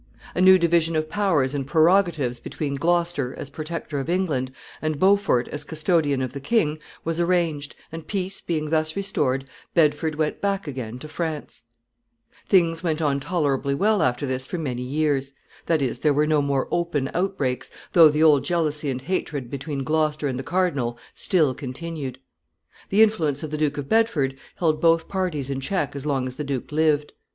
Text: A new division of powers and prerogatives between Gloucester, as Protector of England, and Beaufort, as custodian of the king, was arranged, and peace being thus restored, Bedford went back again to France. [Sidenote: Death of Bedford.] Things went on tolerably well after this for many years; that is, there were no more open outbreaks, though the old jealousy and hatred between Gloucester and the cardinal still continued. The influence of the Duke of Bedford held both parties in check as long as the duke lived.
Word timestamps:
A 0.33 0.41
new 0.41 0.57
division 0.57 0.95
of 0.95 1.11
powers 1.11 1.53
and 1.53 1.67
prerogatives 1.67 2.39
between 2.39 2.73
Gloucester, 2.73 3.35
as 3.35 3.51
Protector 3.51 3.99
of 3.99 4.09
England, 4.09 4.51
and 4.81 4.97
Beaufort, 4.99 5.47
as 5.49 5.63
custodian 5.63 6.23
of 6.23 6.33
the 6.33 6.39
king, 6.39 6.79
was 7.03 7.19
arranged, 7.19 7.75
and 7.91 8.07
peace 8.07 8.41
being 8.41 8.71
thus 8.71 8.95
restored, 8.95 9.45
Bedford 9.75 10.15
went 10.15 10.41
back 10.41 10.65
again 10.65 10.97
to 10.97 11.07
France. 11.07 11.65
[Sidenote: 12.31 12.31
Death 12.31 12.33
of 12.33 12.41
Bedford.] 12.41 12.49
Things 12.49 12.83
went 12.83 13.01
on 13.03 13.19
tolerably 13.19 13.75
well 13.75 14.01
after 14.01 14.25
this 14.25 14.47
for 14.47 14.57
many 14.57 14.81
years; 14.81 15.33
that 15.67 15.83
is, 15.83 15.99
there 15.99 16.15
were 16.15 16.25
no 16.25 16.41
more 16.41 16.67
open 16.71 17.11
outbreaks, 17.13 17.69
though 17.93 18.09
the 18.09 18.23
old 18.23 18.43
jealousy 18.43 18.89
and 18.89 19.03
hatred 19.03 19.51
between 19.51 19.83
Gloucester 19.83 20.27
and 20.27 20.39
the 20.39 20.41
cardinal 20.41 20.97
still 21.13 21.53
continued. 21.53 22.17
The 22.89 23.03
influence 23.03 23.43
of 23.43 23.51
the 23.51 23.55
Duke 23.59 23.77
of 23.77 23.87
Bedford 23.87 24.35
held 24.55 24.81
both 24.81 25.07
parties 25.07 25.51
in 25.51 25.59
check 25.59 25.95
as 25.95 26.07
long 26.07 26.25
as 26.25 26.37
the 26.37 26.43
duke 26.43 26.71
lived. 26.71 27.13